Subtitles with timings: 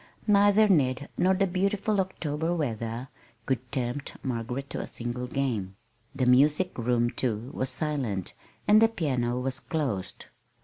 [0.25, 3.09] Neither Ned nor the beautiful October weather
[3.45, 5.75] could tempt Margaret to a single game.
[6.15, 8.33] The music room, too, was silent,
[8.67, 10.25] and the piano was closed.